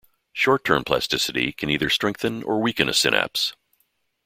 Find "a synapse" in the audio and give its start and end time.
2.89-3.53